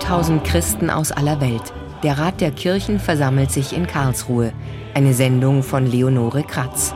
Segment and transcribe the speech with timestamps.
[0.00, 1.72] 4000 Christen aus aller Welt.
[2.02, 4.52] Der Rat der Kirchen versammelt sich in Karlsruhe.
[4.92, 6.94] Eine Sendung von Leonore Kratz.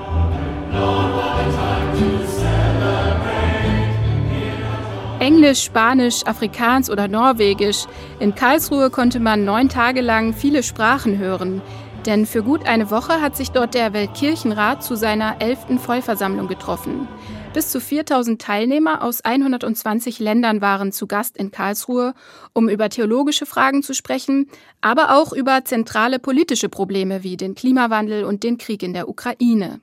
[5.19, 7.87] Englisch, Spanisch, Afrikaans oder Norwegisch.
[8.19, 11.62] In Karlsruhe konnte man neun Tage lang viele Sprachen hören.
[12.05, 17.09] Denn für gut eine Woche hat sich dort der Weltkirchenrat zu seiner elften Vollversammlung getroffen.
[17.53, 22.15] Bis zu 4000 Teilnehmer aus 120 Ländern waren zu Gast in Karlsruhe,
[22.53, 24.49] um über theologische Fragen zu sprechen,
[24.81, 29.81] aber auch über zentrale politische Probleme wie den Klimawandel und den Krieg in der Ukraine.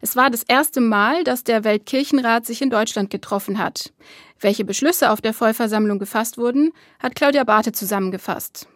[0.00, 3.92] Es war das erste Mal, dass der Weltkirchenrat sich in Deutschland getroffen hat.
[4.40, 8.68] Welche Beschlüsse auf der Vollversammlung gefasst wurden, hat Claudia Barthe zusammengefasst.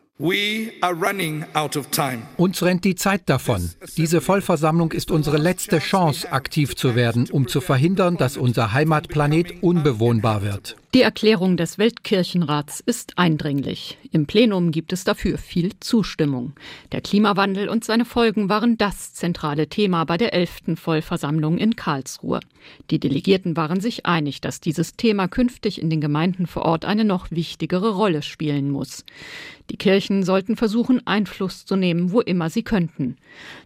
[2.38, 3.70] Uns rennt die Zeit davon.
[3.98, 9.62] Diese Vollversammlung ist unsere letzte Chance, aktiv zu werden, um zu verhindern, dass unser Heimatplanet
[9.62, 10.76] unbewohnbar wird.
[10.94, 13.98] Die Erklärung des Weltkirchenrats ist eindringlich.
[14.12, 16.54] Im Plenum gibt es dafür viel Zustimmung.
[16.92, 22.40] Der Klimawandel und seine Folgen waren das zentrale Thema bei der elften Vollversammlung in Karlsruhe.
[22.90, 27.04] Die Delegierten waren sich einig, dass dieses Thema künftig in den Gemeinden vor Ort eine
[27.04, 29.04] noch wichtigere Rolle spielen muss.
[29.70, 33.16] Die Kirchen sollten versuchen, Einfluss zu nehmen, wo immer sie könnten.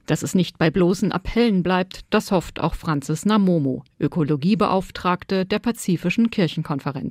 [0.06, 6.30] Dass es nicht bei bloßen Appellen bleibt, das hofft auch Francis Namomo, Ökologiebeauftragte der Pazifischen
[6.30, 7.09] Kirchenkonferenz.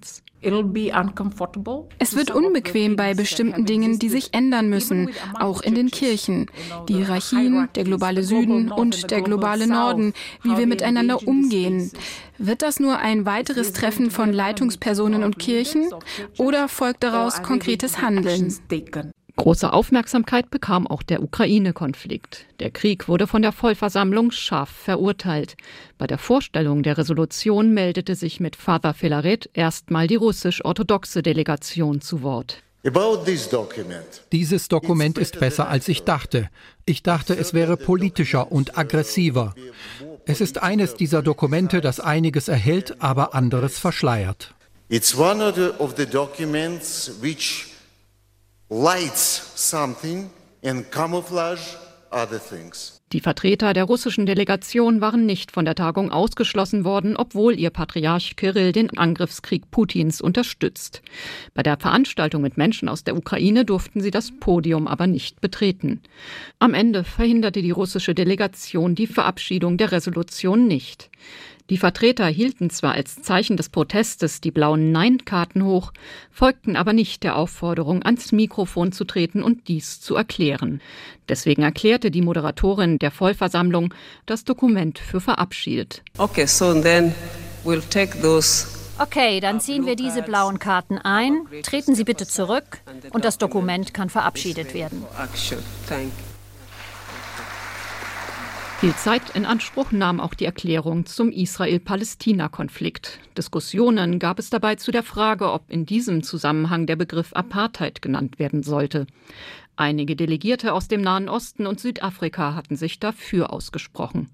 [2.00, 6.50] Es wird unbequem bei bestimmten Dingen, die sich ändern müssen, auch in den Kirchen.
[6.88, 11.92] Die Hierarchien, der globale Süden und der globale Norden, wie wir miteinander umgehen.
[12.38, 15.90] Wird das nur ein weiteres Treffen von Leitungspersonen und Kirchen
[16.38, 18.56] oder folgt daraus konkretes Handeln?
[19.40, 22.46] Große Aufmerksamkeit bekam auch der Ukraine-Konflikt.
[22.60, 25.56] Der Krieg wurde von der Vollversammlung scharf verurteilt.
[25.98, 32.22] Bei der Vorstellung der Resolution meldete sich mit Father Filaret erstmal die russisch-orthodoxe Delegation zu
[32.22, 32.62] Wort.
[34.34, 36.50] Dieses Dokument ist besser, als ich dachte.
[36.86, 39.56] Ich dachte, es wäre politischer und aggressiver.
[40.26, 44.54] Es ist eines dieser Dokumente, das einiges erhält, aber anderes verschleiert.
[44.90, 45.42] It's one
[45.80, 47.69] of the documents which
[48.70, 50.30] lights something
[50.64, 51.76] and camouflage
[52.12, 52.96] other things.
[53.12, 58.36] Die Vertreter der russischen Delegation waren nicht von der Tagung ausgeschlossen worden, obwohl ihr Patriarch
[58.36, 61.02] Kirill den Angriffskrieg Putins unterstützt.
[61.56, 66.02] Bei der Veranstaltung mit Menschen aus der Ukraine durften sie das Podium aber nicht betreten.
[66.60, 71.10] Am Ende verhinderte die russische Delegation die Verabschiedung der Resolution nicht.
[71.70, 75.92] Die Vertreter hielten zwar als Zeichen des Protestes die blauen Nein-Karten hoch,
[76.32, 80.82] folgten aber nicht der Aufforderung, ans Mikrofon zu treten und dies zu erklären.
[81.28, 83.94] Deswegen erklärte die Moderatorin der Vollversammlung
[84.26, 86.02] das Dokument für verabschiedet.
[86.18, 87.14] Okay, so then
[87.64, 92.82] we'll take those Okay, dann ziehen wir diese blauen Karten ein, treten Sie bitte zurück
[93.12, 95.06] und das Dokument kann verabschiedet werden.
[98.80, 103.20] Viel Zeit in Anspruch nahm auch die Erklärung zum Israel-Palästina-Konflikt.
[103.38, 108.40] Diskussionen gab es dabei zu der Frage, ob in diesem Zusammenhang der Begriff Apartheid genannt
[108.40, 109.06] werden sollte.
[109.76, 114.30] Einige Delegierte aus dem Nahen Osten und Südafrika hatten sich dafür ausgesprochen.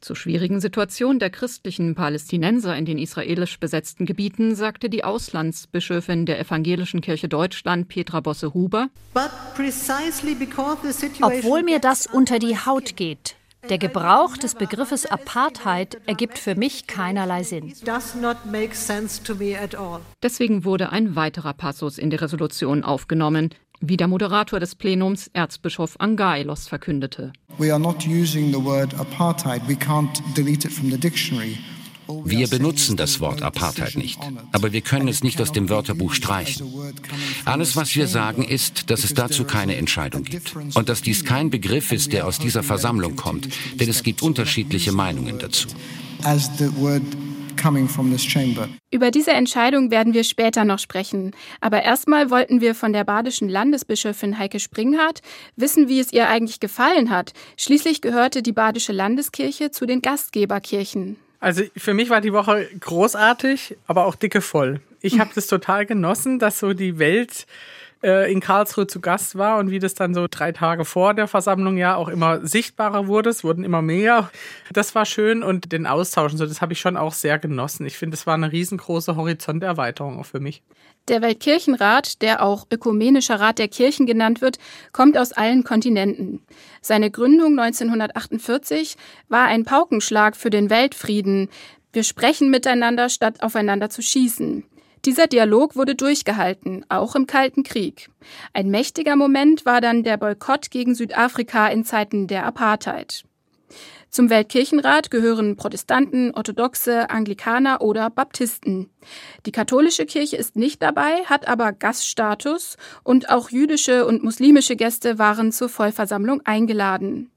[0.00, 6.38] Zur schwierigen Situation der christlichen Palästinenser in den israelisch besetzten Gebieten sagte die Auslandsbischöfin der
[6.38, 8.90] Evangelischen Kirche Deutschland, Petra Bosse-Huber.
[11.20, 13.36] Obwohl mir das unter die Haut geht,
[13.68, 17.72] der Gebrauch des Begriffes Apartheid ergibt für mich keinerlei Sinn.
[20.22, 23.50] Deswegen wurde ein weiterer Passus in die Resolution aufgenommen,
[23.80, 27.32] wie der Moderator des Plenums, Erzbischof Angailos, verkündete.
[27.58, 29.60] We are not using the word apartheid.
[29.68, 31.58] We can't delete it from the dictionary.
[32.24, 34.18] Wir benutzen das Wort Apartheid nicht,
[34.52, 36.66] aber wir können es nicht aus dem Wörterbuch streichen.
[37.44, 41.50] Alles, was wir sagen, ist, dass es dazu keine Entscheidung gibt und dass dies kein
[41.50, 43.48] Begriff ist, der aus dieser Versammlung kommt,
[43.78, 45.68] denn es gibt unterschiedliche Meinungen dazu.
[48.90, 51.32] Über diese Entscheidung werden wir später noch sprechen.
[51.60, 55.20] Aber erstmal wollten wir von der badischen Landesbischöfin Heike Springhardt
[55.56, 57.32] wissen, wie es ihr eigentlich gefallen hat.
[57.56, 61.16] Schließlich gehörte die badische Landeskirche zu den Gastgeberkirchen.
[61.42, 64.80] Also für mich war die Woche großartig, aber auch dicke voll.
[65.00, 67.48] Ich habe das total genossen, dass so die Welt
[68.02, 71.76] in Karlsruhe zu Gast war und wie das dann so drei Tage vor der Versammlung
[71.76, 73.30] ja auch immer sichtbarer wurde.
[73.30, 74.30] Es wurden immer mehr.
[74.72, 77.86] Das war schön und den Austausch und so, das habe ich schon auch sehr genossen.
[77.86, 80.62] Ich finde, es war eine riesengroße Horizonterweiterung auch für mich.
[81.08, 84.58] Der Weltkirchenrat, der auch Ökumenischer Rat der Kirchen genannt wird,
[84.92, 86.42] kommt aus allen Kontinenten.
[86.80, 88.96] Seine Gründung 1948
[89.28, 91.48] war ein Paukenschlag für den Weltfrieden.
[91.92, 94.64] Wir sprechen miteinander, statt aufeinander zu schießen.
[95.04, 98.08] Dieser Dialog wurde durchgehalten, auch im Kalten Krieg.
[98.52, 103.24] Ein mächtiger Moment war dann der Boykott gegen Südafrika in Zeiten der Apartheid.
[104.10, 108.90] Zum Weltkirchenrat gehören Protestanten, Orthodoxe, Anglikaner oder Baptisten.
[109.44, 115.18] Die katholische Kirche ist nicht dabei, hat aber Gaststatus und auch jüdische und muslimische Gäste
[115.18, 117.32] waren zur Vollversammlung eingeladen.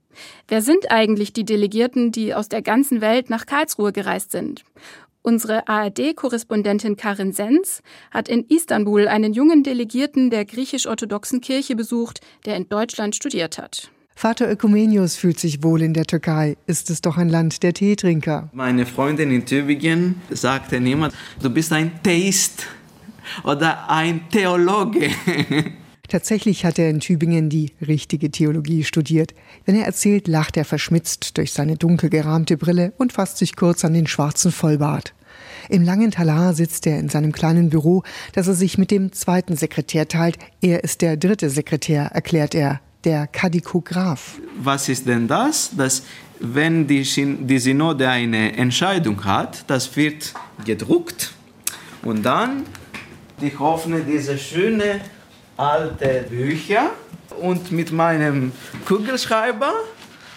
[0.48, 4.64] Wer sind eigentlich die Delegierten, die aus der ganzen Welt nach Karlsruhe gereist sind?
[5.26, 7.82] Unsere ARD-Korrespondentin Karin Sens
[8.12, 13.90] hat in Istanbul einen jungen Delegierten der griechisch-orthodoxen Kirche besucht, der in Deutschland studiert hat.
[14.16, 16.58] Vater Ökumenius fühlt sich wohl in der Türkei.
[16.68, 18.52] Ist es doch ein Land der Teetrinker.
[18.54, 22.68] Meine Freundin in Tübingen sagte niemand, du bist ein Theist
[23.44, 25.10] oder ein Theologe.
[26.08, 29.34] Tatsächlich hat er in Tübingen die richtige Theologie studiert.
[29.66, 33.84] Wenn er erzählt, lacht er verschmitzt durch seine dunkel gerahmte Brille und fasst sich kurz
[33.84, 35.15] an den schwarzen Vollbart.
[35.70, 38.04] Im langen Talar sitzt er in seinem kleinen Büro,
[38.34, 40.38] das er sich mit dem zweiten Sekretär teilt.
[40.62, 44.40] Er ist der dritte Sekretär, erklärt er der Kadikograph.
[44.62, 45.72] Was ist denn das?
[45.76, 46.04] Dass
[46.40, 50.34] wenn die, die Synode eine Entscheidung hat, das wird
[50.66, 51.34] gedruckt
[52.04, 52.64] und dann
[53.42, 55.02] ich öffne diese schöne
[55.58, 56.92] alte Bücher
[57.42, 58.52] und mit meinem
[58.86, 59.74] Kugelschreiber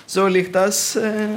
[0.07, 1.29] soll ich das äh,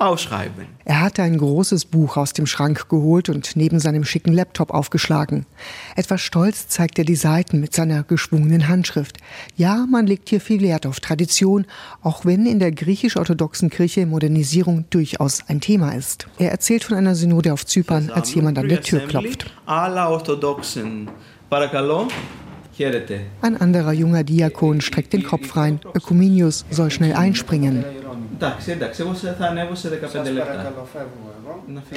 [0.00, 0.66] ausschreiben.
[0.84, 5.46] Er hatte ein großes Buch aus dem Schrank geholt und neben seinem schicken Laptop aufgeschlagen.
[5.94, 9.18] Etwas stolz zeigt er die Seiten mit seiner geschwungenen Handschrift.
[9.56, 11.66] Ja, man legt hier viel Wert auf Tradition,
[12.02, 16.26] auch wenn in der griechisch-orthodoxen Kirche Modernisierung durchaus ein Thema ist.
[16.38, 19.46] Er erzählt von einer Synode auf Zypern, als jemand an der Tür klopft.
[19.66, 21.08] Alle Orthodoxen,
[23.42, 25.80] ein anderer junger Diakon streckt den Kopf rein.
[25.94, 27.84] Ökumenius soll schnell einspringen.
[28.40, 28.58] Der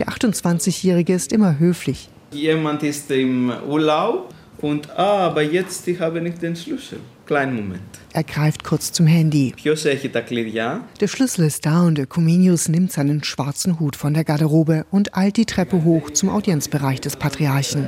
[0.07, 2.09] 28-Jährige ist immer höflich.
[2.31, 6.99] Jemand ist im Urlaub und ah, aber jetzt ich habe nicht den Schlüssel.
[7.25, 7.81] Kleinen Moment.
[8.11, 9.53] Er greift kurz zum Handy.
[9.63, 15.37] Der Schlüssel ist da und Ökumenius nimmt seinen schwarzen Hut von der Garderobe und eilt
[15.37, 17.87] die Treppe hoch zum Audienzbereich des Patriarchen.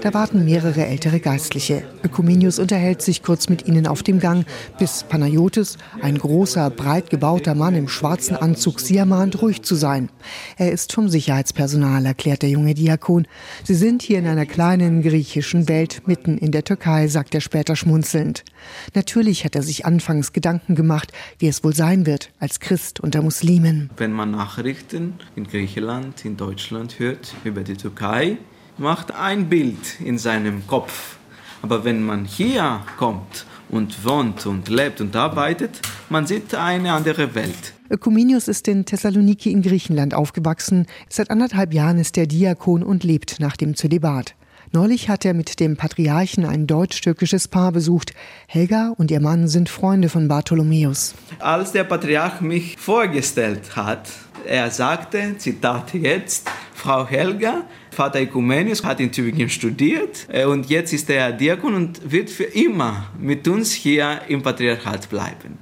[0.00, 1.84] Da warten mehrere ältere Geistliche.
[2.04, 4.46] Ökumenius unterhält sich kurz mit ihnen auf dem Gang,
[4.78, 10.08] bis Panayotis, ein großer, breit gebauter Mann im schwarzen Anzug, sie ermahnt, ruhig zu sein.
[10.56, 13.26] Er ist vom Sicherheitspersonal, erklärt der junge Diakon.
[13.64, 17.76] Sie sind hier in einer kleinen griechischen Welt mitten in der Türkei, sagt er später
[17.76, 18.44] schmunzelnd.
[18.94, 23.22] Natürlich hat er sich anfangs Gedanken gemacht, wie es wohl sein wird als Christ unter
[23.22, 23.90] Muslimen.
[23.96, 28.38] Wenn man Nachrichten in Griechenland, in Deutschland hört über die Türkei,
[28.78, 31.16] macht ein Bild in seinem Kopf.
[31.62, 37.34] Aber wenn man hier kommt und wohnt und lebt und arbeitet, man sieht eine andere
[37.34, 37.74] Welt.
[37.90, 40.86] Ökumenius ist in Thessaloniki in Griechenland aufgewachsen.
[41.08, 44.34] Seit anderthalb Jahren ist er Diakon und lebt nach dem Zölibat.
[44.74, 48.14] Neulich hat er mit dem Patriarchen ein deutsch-türkisches Paar besucht.
[48.46, 51.14] Helga und ihr Mann sind Freunde von Bartholomäus.
[51.40, 54.08] Als der Patriarch mich vorgestellt hat,
[54.46, 60.92] er sagte, Zitat jetzt, Frau Helga, Vater Ökumenius hat in Tübingen studiert äh, und jetzt
[60.94, 65.58] ist er Diakon und wird für immer mit uns hier im Patriarchat bleiben.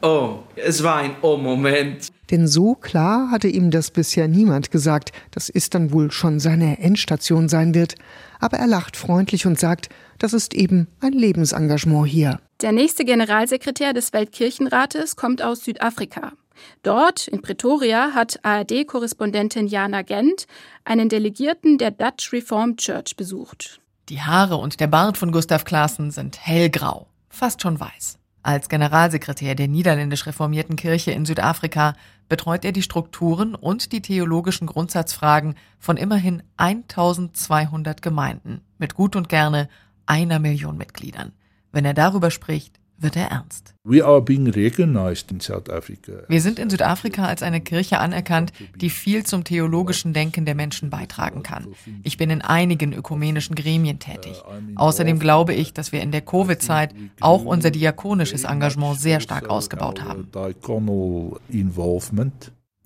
[0.00, 2.08] Oh, es war ein Oh-Moment.
[2.30, 7.74] Denn so klar hatte ihm das bisher niemand gesagt, dass Istanbul schon seine Endstation sein
[7.74, 7.94] wird.
[8.40, 9.88] Aber er lacht freundlich und sagt,
[10.18, 12.40] das ist eben ein Lebensengagement hier.
[12.60, 16.32] Der nächste Generalsekretär des Weltkirchenrates kommt aus Südafrika.
[16.82, 20.46] Dort, in Pretoria, hat ARD-Korrespondentin Jana Gent
[20.84, 23.80] einen Delegierten der Dutch Reformed Church besucht.
[24.08, 28.18] Die Haare und der Bart von Gustav Klaassen sind hellgrau, fast schon weiß.
[28.42, 31.94] Als Generalsekretär der niederländisch reformierten Kirche in Südafrika
[32.28, 39.30] betreut er die Strukturen und die theologischen Grundsatzfragen von immerhin 1200 Gemeinden mit gut und
[39.30, 39.70] gerne
[40.04, 41.32] einer Million Mitgliedern.
[41.72, 43.74] Wenn er darüber spricht, wird er ernst.
[43.84, 44.04] Wir
[46.40, 51.42] sind in Südafrika als eine Kirche anerkannt, die viel zum theologischen Denken der Menschen beitragen
[51.42, 51.68] kann.
[52.02, 54.42] Ich bin in einigen ökumenischen Gremien tätig.
[54.74, 60.02] Außerdem glaube ich, dass wir in der Covid-Zeit auch unser diakonisches Engagement sehr stark ausgebaut
[60.02, 60.28] haben.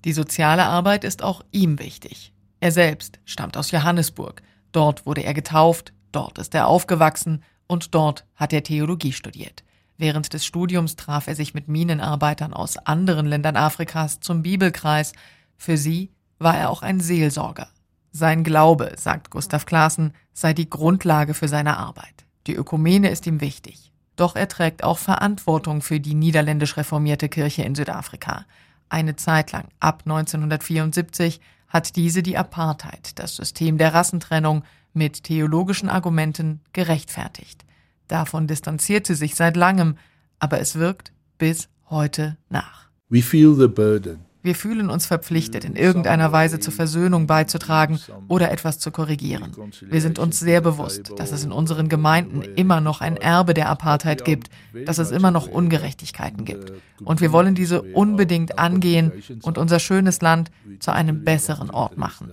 [0.05, 2.33] Die soziale Arbeit ist auch ihm wichtig.
[2.59, 4.41] Er selbst stammt aus Johannesburg.
[4.71, 9.63] Dort wurde er getauft, dort ist er aufgewachsen und dort hat er Theologie studiert.
[9.99, 15.11] Während des Studiums traf er sich mit Minenarbeitern aus anderen Ländern Afrikas zum Bibelkreis.
[15.57, 17.67] Für sie war er auch ein Seelsorger.
[18.13, 22.25] Sein Glaube, sagt Gustav Klaassen, sei die Grundlage für seine Arbeit.
[22.47, 23.91] Die Ökumene ist ihm wichtig.
[24.15, 28.45] Doch er trägt auch Verantwortung für die niederländisch reformierte Kirche in Südafrika.
[28.87, 34.63] Eine Zeit lang, ab 1974, hat diese die Apartheid, das System der Rassentrennung,
[34.93, 37.65] mit theologischen Argumenten gerechtfertigt.
[38.09, 39.95] Davon distanziert sie sich seit langem,
[40.39, 42.89] aber es wirkt bis heute nach.
[43.07, 44.19] We feel the burden.
[44.41, 47.99] Wir fühlen uns verpflichtet, in irgendeiner Weise zur Versöhnung beizutragen
[48.29, 49.51] oder etwas zu korrigieren.
[49.81, 53.67] Wir sind uns sehr bewusst, dass es in unseren Gemeinden immer noch ein Erbe der
[53.67, 54.49] Apartheid gibt,
[54.85, 56.71] dass es immer noch Ungerechtigkeiten gibt.
[57.03, 59.11] Und wir wollen diese unbedingt angehen
[59.41, 62.31] und unser schönes Land zu einem besseren Ort machen.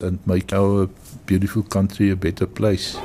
[0.00, 0.88] And make our
[1.26, 2.98] beautiful country a better place.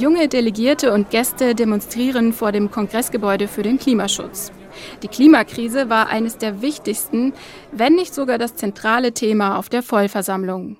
[0.00, 4.50] Junge Delegierte und Gäste demonstrieren vor dem Kongressgebäude für den Klimaschutz.
[5.02, 7.34] Die Klimakrise war eines der wichtigsten,
[7.70, 10.78] wenn nicht sogar das zentrale Thema auf der Vollversammlung.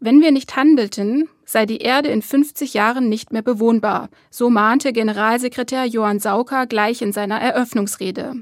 [0.00, 4.94] Wenn wir nicht handelten, sei die Erde in 50 Jahren nicht mehr bewohnbar, so mahnte
[4.94, 8.36] Generalsekretär Johann Sauker gleich in seiner Eröffnungsrede.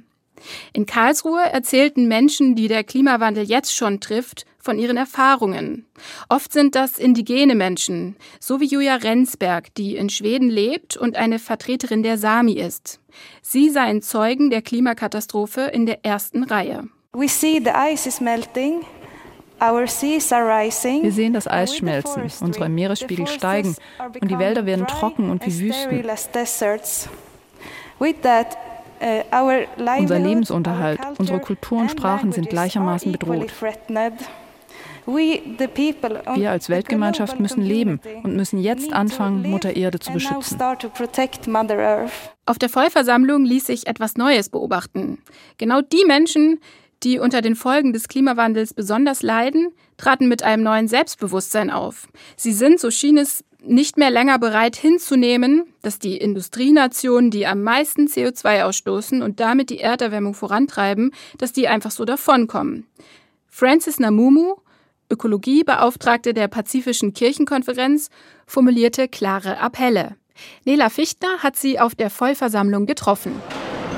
[0.72, 5.86] In Karlsruhe erzählten Menschen, die der Klimawandel jetzt schon trifft, von ihren Erfahrungen.
[6.28, 11.38] Oft sind das indigene Menschen, so wie Julia Rensberg, die in Schweden lebt und eine
[11.38, 13.00] Vertreterin der Sami ist.
[13.42, 16.84] Sie seien Zeugen der Klimakatastrophe in der ersten Reihe.
[17.12, 18.82] We see the ice is melting.
[19.60, 23.76] Wir sehen das Eis schmelzen, unsere Meeresspiegel steigen
[24.18, 26.02] und die Wälder werden trocken und wie Wüsten.
[29.00, 33.50] Unser Lebensunterhalt, unsere Kultur und Sprachen sind gleichermaßen bedroht.
[35.06, 40.58] Wir als Weltgemeinschaft müssen leben und müssen jetzt anfangen, Mutter Erde zu beschützen.
[42.46, 45.18] Auf der Vollversammlung ließ sich etwas Neues beobachten.
[45.56, 46.60] Genau die Menschen,
[47.02, 52.08] die unter den Folgen des Klimawandels besonders leiden, traten mit einem neuen Selbstbewusstsein auf.
[52.36, 57.62] Sie sind, so schien es, nicht mehr länger bereit hinzunehmen, dass die Industrienationen, die am
[57.62, 62.86] meisten CO2 ausstoßen und damit die Erderwärmung vorantreiben, dass die einfach so davonkommen.
[63.48, 64.56] Francis Namumu,
[65.10, 68.10] Ökologiebeauftragte der Pazifischen Kirchenkonferenz,
[68.46, 70.16] formulierte klare Appelle.
[70.64, 73.32] Nela Fichtner hat sie auf der Vollversammlung getroffen.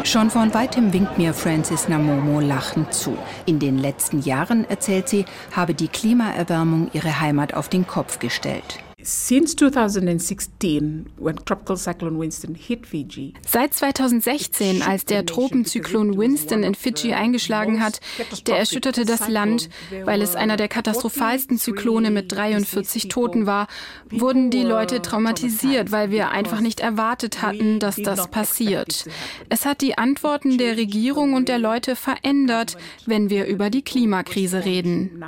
[0.05, 3.17] Schon von weitem winkt mir Francis Namomo lachend zu.
[3.47, 8.81] In den letzten Jahren, erzählt sie, habe die Klimaerwärmung ihre Heimat auf den Kopf gestellt.
[9.05, 13.35] Since 2016, when tropical cyclone Winston hit Fiji.
[13.45, 18.01] Seit 2016, als der Tropenzyklon Winston in Fidschi eingeschlagen hat,
[18.47, 19.71] der erschütterte das Land,
[20.05, 23.67] weil es einer der katastrophalsten Zyklone mit 43 Toten war,
[24.09, 29.07] wurden die Leute traumatisiert, weil wir einfach nicht erwartet hatten, dass das passiert.
[29.49, 34.65] Es hat die Antworten der Regierung und der Leute verändert, wenn wir über die Klimakrise
[34.65, 35.25] reden.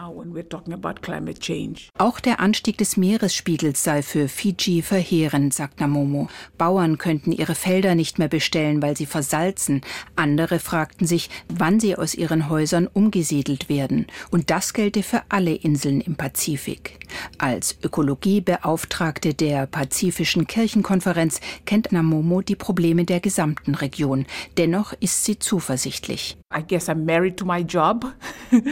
[1.98, 6.28] Auch der Anstieg des Meeresspiegels Lebensmittels sei für Fiji verheerend, sagt Namomo.
[6.58, 9.80] Bauern könnten ihre Felder nicht mehr bestellen, weil sie versalzen.
[10.16, 14.06] Andere fragten sich, wann sie aus ihren Häusern umgesiedelt werden.
[14.30, 16.98] Und das gelte für alle Inseln im Pazifik.
[17.38, 24.26] Als Ökologiebeauftragte der Pazifischen Kirchenkonferenz kennt Namomo die Probleme der gesamten Region.
[24.58, 26.36] Dennoch ist sie zuversichtlich.
[26.54, 28.12] I guess I'm married to my job.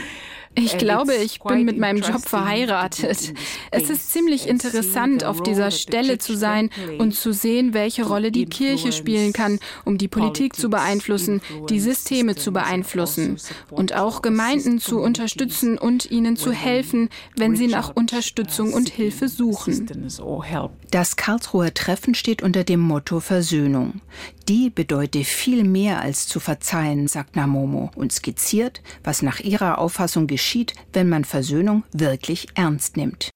[0.54, 3.32] Ich glaube, ich bin mit meinem Job verheiratet.
[3.70, 8.46] Es ist ziemlich interessant, auf dieser Stelle zu sein und zu sehen, welche Rolle die
[8.46, 11.40] Kirche spielen kann, um die Politik zu beeinflussen,
[11.70, 13.38] die Systeme zu beeinflussen
[13.70, 19.28] und auch Gemeinden zu unterstützen und ihnen zu helfen, wenn sie nach Unterstützung und Hilfe
[19.28, 19.88] suchen.
[20.92, 24.02] Das Karlsruher Treffen steht unter dem Motto Versöhnung.
[24.46, 30.26] Die bedeute viel mehr als zu verzeihen, sagt Namomo und skizziert, was nach ihrer Auffassung
[30.26, 33.30] geschieht, wenn man Versöhnung wirklich ernst nimmt.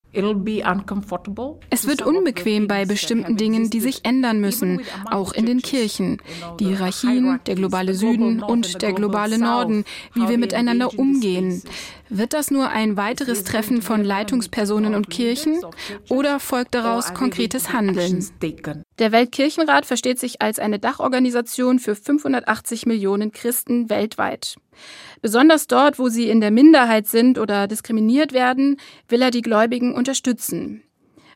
[1.71, 6.23] Es wird unbequem bei bestimmten Dingen, die sich ändern müssen, auch in den Kirchen.
[6.61, 9.85] Die Hierarchien, der globale Süden und der globale Norden,
[10.15, 11.63] wie wir miteinander umgehen.
[12.09, 15.61] Wird das nur ein weiteres Treffen von Leitungspersonen und Kirchen
[16.09, 18.25] oder folgt daraus konkretes Handeln?
[18.99, 24.57] Der Weltkirchenrat versteht sich als eine Dachorganisation für 580 Millionen Christen weltweit.
[25.21, 28.77] Besonders dort, wo sie in der Minderheit sind oder diskriminiert werden,
[29.09, 30.83] will er die Gläubigen unterstützen.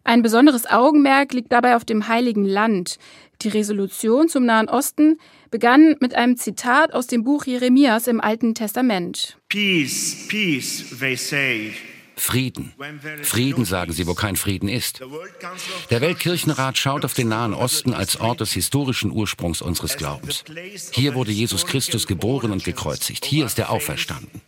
[0.05, 2.99] Ein besonderes Augenmerk liegt dabei auf dem Heiligen Land.
[3.43, 5.19] Die Resolution zum Nahen Osten
[5.51, 9.37] begann mit einem Zitat aus dem Buch Jeremias im Alten Testament.
[9.49, 11.73] Peace, peace, they say.
[12.21, 12.75] Frieden.
[13.23, 15.01] Frieden sagen sie, wo kein Frieden ist.
[15.89, 20.45] Der Weltkirchenrat schaut auf den Nahen Osten als Ort des historischen Ursprungs unseres Glaubens.
[20.93, 23.25] Hier wurde Jesus Christus geboren und gekreuzigt.
[23.25, 24.43] Hier ist er auferstanden.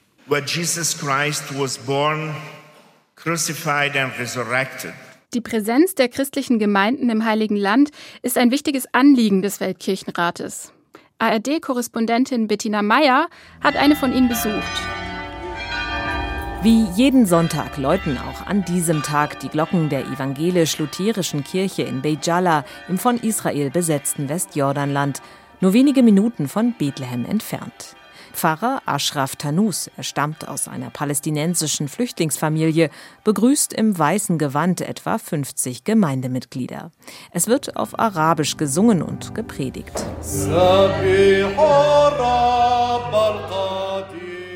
[5.34, 7.90] Die Präsenz der christlichen Gemeinden im Heiligen Land
[8.20, 10.72] ist ein wichtiges Anliegen des Weltkirchenrates.
[11.22, 13.28] ARD-Korrespondentin Bettina Meyer
[13.62, 14.82] hat eine von ihnen besucht.
[16.62, 22.64] Wie jeden Sonntag läuten auch an diesem Tag die Glocken der evangelisch-lutherischen Kirche in Bejala
[22.88, 25.22] im von Israel besetzten Westjordanland,
[25.60, 27.94] nur wenige Minuten von Bethlehem entfernt.
[28.32, 32.90] Pfarrer Ashraf Tanus, er stammt aus einer palästinensischen Flüchtlingsfamilie,
[33.24, 36.90] begrüßt im weißen Gewand etwa 50 Gemeindemitglieder.
[37.30, 40.04] Es wird auf Arabisch gesungen und gepredigt.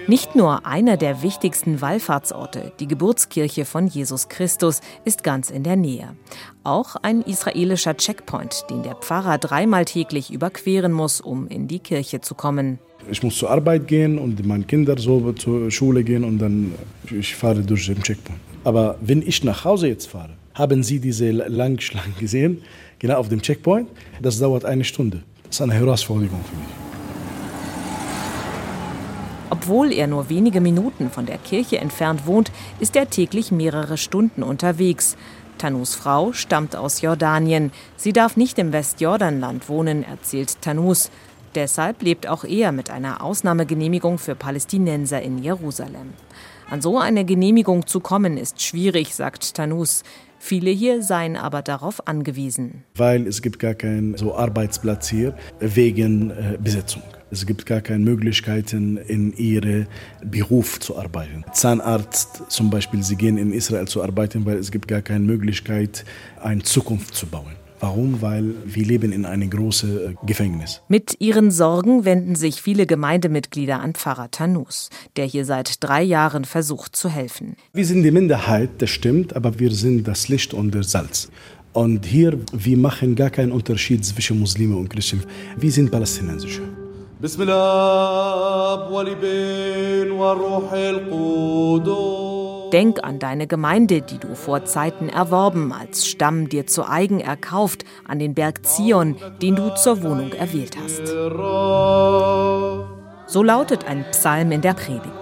[0.09, 5.75] Nicht nur einer der wichtigsten Wallfahrtsorte, die Geburtskirche von Jesus Christus, ist ganz in der
[5.75, 6.15] Nähe.
[6.63, 12.21] Auch ein israelischer Checkpoint, den der Pfarrer dreimal täglich überqueren muss, um in die Kirche
[12.21, 12.79] zu kommen.
[13.11, 16.73] Ich muss zur Arbeit gehen und meine Kinder so zur Schule gehen und dann
[17.11, 18.41] ich fahre durch den Checkpoint.
[18.65, 22.63] Aber wenn ich nach Hause jetzt fahre, haben Sie diese Langschlange gesehen,
[22.99, 23.89] genau auf dem Checkpoint?
[24.21, 25.23] Das dauert eine Stunde.
[25.45, 26.67] Das ist eine Herausforderung für mich.
[29.51, 34.43] Obwohl er nur wenige Minuten von der Kirche entfernt wohnt, ist er täglich mehrere Stunden
[34.43, 35.17] unterwegs.
[35.59, 37.71] Tanus Frau stammt aus Jordanien.
[37.97, 41.11] Sie darf nicht im Westjordanland wohnen, erzählt Tanus.
[41.57, 46.13] Deshalb lebt auch er mit einer Ausnahmegenehmigung für Palästinenser in Jerusalem.
[46.69, 50.03] An so eine Genehmigung zu kommen ist schwierig, sagt Tanus.
[50.39, 52.85] Viele hier seien aber darauf angewiesen.
[52.95, 57.03] Weil es gibt gar keinen so Arbeitsplatz hier wegen äh, Besetzung.
[57.31, 59.87] Es gibt gar keine Möglichkeiten, in ihrem
[60.25, 61.43] Beruf zu arbeiten.
[61.53, 66.05] Zahnarzt zum Beispiel, sie gehen in Israel zu arbeiten, weil es gibt gar keine Möglichkeit,
[66.43, 67.57] eine Zukunft zu bauen.
[67.82, 68.22] Warum?
[68.22, 70.82] Weil wir leben in einem großen äh, Gefängnis.
[70.88, 76.46] Mit ihren Sorgen wenden sich viele Gemeindemitglieder an Pfarrer Tanus, der hier seit drei Jahren
[76.46, 77.56] versucht zu helfen.
[77.74, 81.30] Wir sind die Minderheit, das stimmt, aber wir sind das Licht und das Salz.
[81.74, 85.24] Und hier, wir machen gar keinen Unterschied zwischen Muslime und Christen.
[85.58, 86.62] Wir sind Palästinensische.
[87.22, 96.07] بسم الاب والابن والروح القدس Denk an deine Gemeinde, die du vor Zeiten erworben, als
[96.07, 101.07] Stamm dir zu eigen erkauft, an den Berg Zion, den du zur Wohnung erwählt hast.
[103.29, 105.13] So lautet ein Psalm in der Predigt.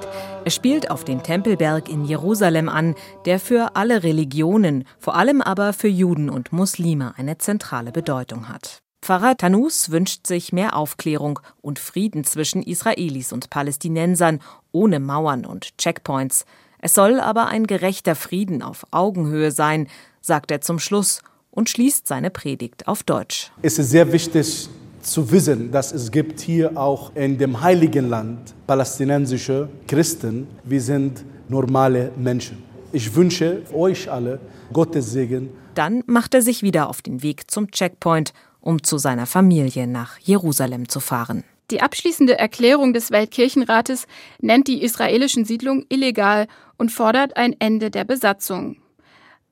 [0.44, 5.72] Er spielt auf den Tempelberg in Jerusalem an, der für alle Religionen, vor allem aber
[5.72, 8.82] für Juden und Muslime eine zentrale Bedeutung hat.
[9.04, 14.40] Pfarrer Tanus wünscht sich mehr Aufklärung und Frieden zwischen Israelis und Palästinensern
[14.72, 16.46] ohne Mauern und Checkpoints.
[16.86, 19.88] Es soll aber ein gerechter Frieden auf Augenhöhe sein,
[20.20, 23.50] sagt er zum Schluss und schließt seine Predigt auf Deutsch.
[23.62, 24.68] Es ist sehr wichtig
[25.00, 30.46] zu wissen, dass es gibt hier auch in dem heiligen Land palästinensische Christen.
[30.62, 32.62] Wir sind normale Menschen.
[32.92, 34.38] Ich wünsche euch alle
[34.70, 35.48] Gottes Segen.
[35.74, 40.18] Dann macht er sich wieder auf den Weg zum Checkpoint um zu seiner Familie nach
[40.18, 41.44] Jerusalem zu fahren.
[41.70, 44.06] Die abschließende Erklärung des Weltkirchenrates
[44.40, 46.46] nennt die israelischen Siedlungen illegal
[46.78, 48.78] und fordert ein Ende der Besatzung.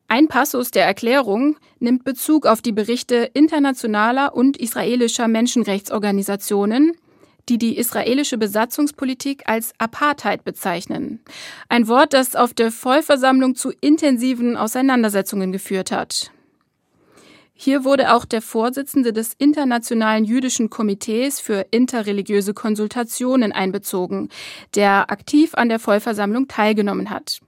[0.08, 6.92] Ein Passus der Erklärung nimmt Bezug auf die Berichte internationaler und israelischer Menschenrechtsorganisationen,
[7.48, 11.20] die die israelische Besatzungspolitik als Apartheid bezeichnen.
[11.68, 16.30] Ein Wort, das auf der Vollversammlung zu intensiven Auseinandersetzungen geführt hat.
[17.64, 24.30] Hier wurde auch der Vorsitzende des Internationalen Jüdischen Komitees für interreligiöse Konsultationen einbezogen,
[24.74, 27.38] der aktiv an der Vollversammlung teilgenommen hat.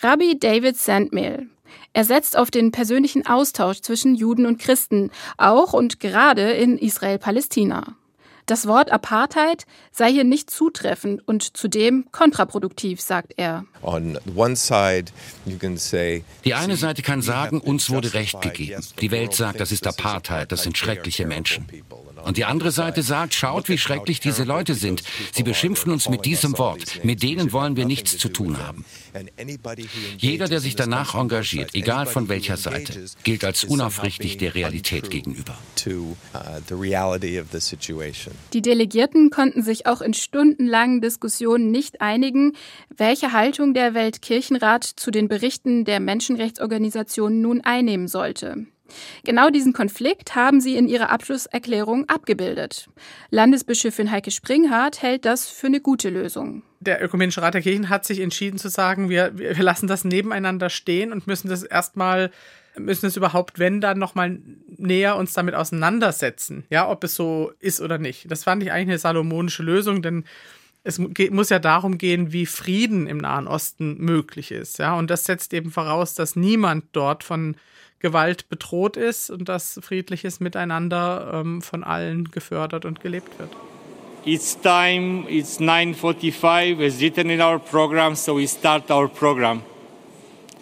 [0.00, 1.48] Rabbi David Sandmill.
[1.92, 7.94] Er setzt auf den persönlichen Austausch zwischen Juden und Christen, auch und gerade in Israel-Palästina.
[8.46, 13.64] Das Wort Apartheid sei hier nicht zutreffend und zudem kontraproduktiv, sagt er.
[16.44, 18.82] Die eine Seite kann sagen, uns wurde Recht gegeben.
[19.00, 21.66] Die Welt sagt, das ist Apartheid, das sind schreckliche Menschen.
[22.24, 25.02] Und die andere Seite sagt, schaut, wie schrecklich diese Leute sind.
[25.32, 27.04] Sie beschimpfen uns mit diesem Wort.
[27.04, 28.84] Mit denen wollen wir nichts zu tun haben.
[30.18, 35.58] Jeder, der sich danach engagiert, egal von welcher Seite, gilt als unaufrichtig der Realität gegenüber.
[38.52, 42.52] Die Delegierten konnten sich auch in stundenlangen Diskussionen nicht einigen,
[42.96, 48.66] welche Haltung der Weltkirchenrat zu den Berichten der Menschenrechtsorganisationen nun einnehmen sollte.
[49.24, 52.88] Genau diesen Konflikt haben sie in ihrer Abschlusserklärung abgebildet.
[53.30, 56.62] Landesbischöfin Heike Springhardt hält das für eine gute Lösung.
[56.80, 60.68] Der Ökumenische Rat der Kirchen hat sich entschieden zu sagen, wir, wir lassen das nebeneinander
[60.68, 62.30] stehen und müssen das erstmal
[62.78, 64.38] müssen es überhaupt, wenn dann nochmal
[64.76, 68.30] näher uns damit auseinandersetzen, ja, ob es so ist oder nicht.
[68.30, 70.24] Das fand ich eigentlich eine salomonische Lösung, denn
[70.84, 74.78] es muss ja darum gehen, wie Frieden im Nahen Osten möglich ist.
[74.78, 74.96] Ja?
[74.96, 77.56] Und das setzt eben voraus, dass niemand dort von
[78.00, 83.50] Gewalt bedroht ist und dass friedliches Miteinander ähm, von allen gefördert und gelebt wird.
[84.24, 89.62] It's time, it's 9.45, it's written in our program, so we start our program.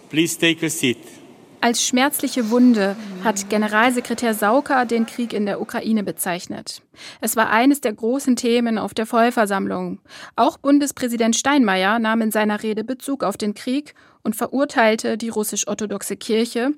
[0.09, 1.20] Please take a seat.
[1.63, 6.81] Als schmerzliche Wunde hat Generalsekretär Sauka den Krieg in der Ukraine bezeichnet.
[7.21, 9.99] Es war eines der großen Themen auf der Vollversammlung.
[10.35, 13.93] Auch Bundespräsident Steinmeier nahm in seiner Rede Bezug auf den Krieg
[14.23, 16.71] und verurteilte die russisch-orthodoxe Kirche,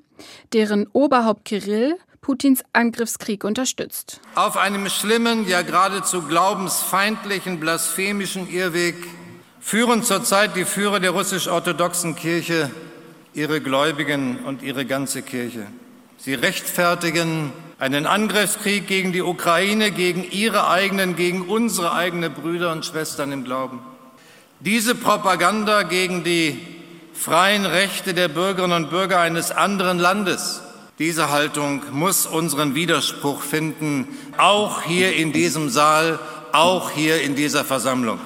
[0.52, 4.20] deren Oberhaupt Kirill Putins Angriffskrieg unterstützt.
[4.34, 8.96] Auf einem schlimmen, ja geradezu glaubensfeindlichen, blasphemischen Irrweg
[9.60, 12.70] führen zurzeit die Führer der russisch-orthodoxen Kirche
[13.34, 15.66] ihre Gläubigen und ihre ganze Kirche.
[16.18, 22.86] Sie rechtfertigen einen Angriffskrieg gegen die Ukraine, gegen ihre eigenen, gegen unsere eigenen Brüder und
[22.86, 23.80] Schwestern im Glauben.
[24.60, 26.58] Diese Propaganda gegen die
[27.12, 30.62] freien Rechte der Bürgerinnen und Bürger eines anderen Landes,
[31.00, 36.20] diese Haltung muss unseren Widerspruch finden, auch hier in diesem Saal,
[36.52, 38.20] auch hier in dieser Versammlung.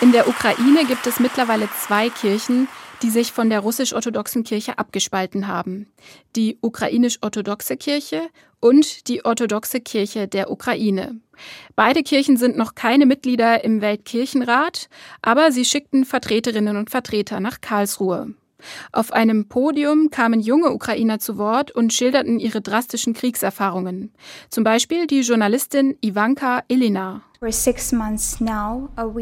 [0.00, 2.68] In der Ukraine gibt es mittlerweile zwei Kirchen,
[3.04, 5.92] die sich von der russisch-orthodoxen Kirche abgespalten haben.
[6.36, 8.22] Die ukrainisch-orthodoxe Kirche
[8.60, 11.20] und die orthodoxe Kirche der Ukraine.
[11.76, 14.88] Beide Kirchen sind noch keine Mitglieder im Weltkirchenrat,
[15.20, 18.32] aber sie schickten Vertreterinnen und Vertreter nach Karlsruhe.
[18.92, 24.12] Auf einem Podium kamen junge Ukrainer zu Wort und schilderten ihre drastischen Kriegserfahrungen.
[24.50, 27.22] Zum Beispiel die Journalistin Ivanka Elina.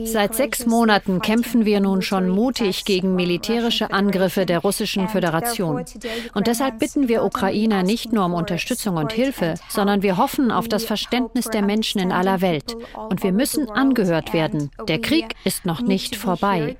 [0.05, 5.85] Seit sechs Monaten kämpfen wir nun schon mutig gegen militärische Angriffe der Russischen Föderation.
[6.33, 10.69] Und deshalb bitten wir Ukrainer nicht nur um Unterstützung und Hilfe, sondern wir hoffen auf
[10.69, 12.77] das Verständnis der Menschen in aller Welt.
[12.95, 14.71] Und wir müssen angehört werden.
[14.87, 16.77] Der Krieg ist noch nicht vorbei.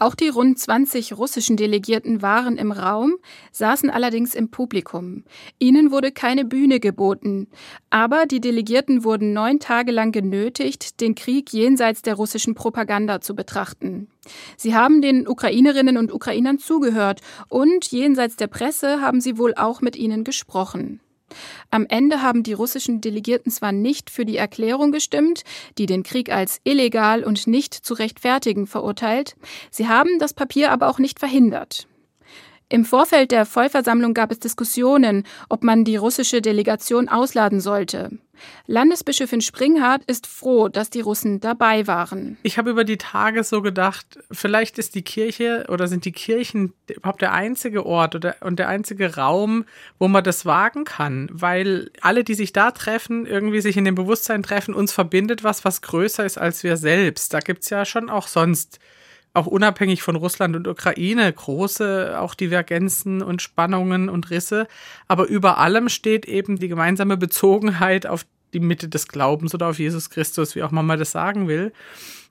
[0.00, 3.16] Auch die rund 20 russischen Delegierten waren im Raum,
[3.52, 5.24] saßen allerdings im Publikum.
[5.58, 7.48] Ihnen wurde keine Bühne geboten.
[7.90, 13.34] Aber die Delegierten wurden neun Tage lang genötigt, den Krieg jenseits der russischen Propaganda zu
[13.34, 14.08] betrachten.
[14.56, 17.20] Sie haben den Ukrainerinnen und Ukrainern zugehört
[17.50, 21.00] und jenseits der Presse haben sie wohl auch mit ihnen gesprochen.
[21.70, 25.44] Am Ende haben die russischen Delegierten zwar nicht für die Erklärung gestimmt,
[25.78, 29.36] die den Krieg als illegal und nicht zu rechtfertigen verurteilt,
[29.70, 31.86] sie haben das Papier aber auch nicht verhindert.
[32.72, 38.10] Im Vorfeld der Vollversammlung gab es Diskussionen, ob man die russische Delegation ausladen sollte.
[38.66, 42.38] Landesbischöfin Springhardt ist froh, dass die Russen dabei waren.
[42.42, 46.72] Ich habe über die Tage so gedacht, vielleicht ist die Kirche oder sind die Kirchen
[46.88, 49.64] überhaupt der einzige Ort oder, und der einzige Raum,
[49.98, 53.94] wo man das wagen kann, weil alle, die sich da treffen, irgendwie sich in dem
[53.94, 57.34] Bewusstsein treffen, uns verbindet was, was größer ist als wir selbst.
[57.34, 58.78] Da gibt es ja schon auch sonst
[59.32, 64.66] auch unabhängig von Russland und Ukraine große auch Divergenzen und Spannungen und Risse.
[65.08, 69.78] Aber über allem steht eben die gemeinsame Bezogenheit auf die Mitte des Glaubens oder auf
[69.78, 71.72] Jesus Christus, wie auch man mal das sagen will.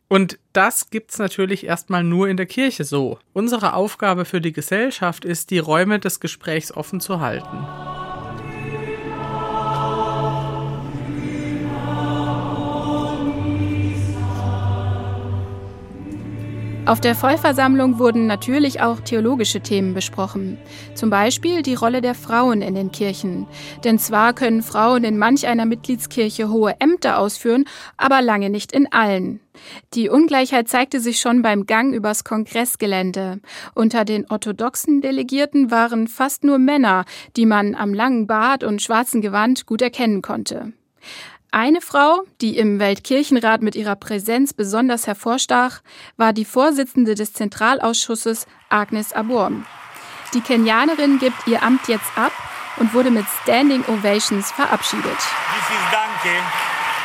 [0.09, 3.19] Und das gibt's natürlich erstmal nur in der Kirche so.
[3.31, 7.98] Unsere Aufgabe für die Gesellschaft ist, die Räume des Gesprächs offen zu halten.
[16.89, 20.57] Auf der Vollversammlung wurden natürlich auch theologische Themen besprochen.
[20.95, 23.45] Zum Beispiel die Rolle der Frauen in den Kirchen.
[23.83, 27.65] Denn zwar können Frauen in manch einer Mitgliedskirche hohe Ämter ausführen,
[27.97, 29.39] aber lange nicht in allen.
[29.93, 33.39] Die Ungleichheit zeigte sich schon beim Gang übers Kongressgelände.
[33.75, 37.05] Unter den orthodoxen Delegierten waren fast nur Männer,
[37.37, 40.73] die man am langen Bart und schwarzen Gewand gut erkennen konnte.
[41.51, 45.81] Eine Frau, die im Weltkirchenrat mit ihrer Präsenz besonders hervorstach,
[46.15, 49.65] war die Vorsitzende des Zentralausschusses Agnes Aborm.
[50.35, 52.31] Die Kenianerin gibt ihr Amt jetzt ab
[52.77, 55.17] und wurde mit Standing Ovations verabschiedet.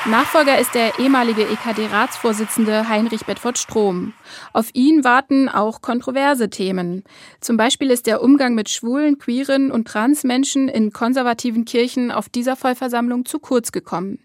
[0.05, 4.13] Nachfolger ist der ehemalige EKD-Ratsvorsitzende Heinrich Bedford Strom.
[4.53, 7.05] Auf ihn warten auch kontroverse Themen.
[7.41, 12.57] Zum Beispiel ist der Umgang mit schwulen, queeren und Transmenschen in konservativen Kirchen auf dieser
[12.57, 14.19] Vollversammlung zu kurz gekommen.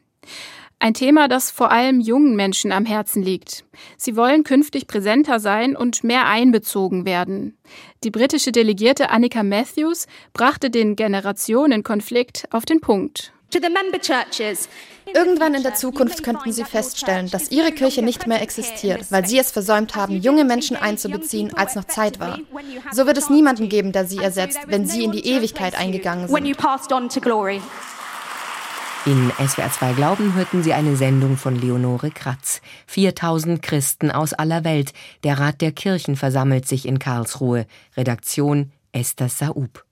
[0.82, 3.66] Ein Thema, das vor allem jungen Menschen am Herzen liegt.
[3.98, 7.58] Sie wollen künftig präsenter sein und mehr einbezogen werden.
[8.06, 13.34] Die britische Delegierte Annika Matthews brachte den Generationenkonflikt auf den Punkt.
[15.14, 19.40] Irgendwann in der Zukunft könnten Sie feststellen, dass Ihre Kirche nicht mehr existiert, weil Sie
[19.40, 22.40] es versäumt haben, junge Menschen einzubeziehen, als noch Zeit war.
[22.92, 26.32] So wird es niemanden geben, der Sie ersetzt, wenn Sie in die Ewigkeit eingegangen sind.
[29.06, 32.62] In SWR 2 Glauben hörten Sie eine Sendung von Leonore Kratz.
[32.88, 34.92] 4000 Christen aus aller Welt.
[35.24, 37.66] Der Rat der Kirchen versammelt sich in Karlsruhe.
[37.96, 39.86] Redaktion Esther Saub.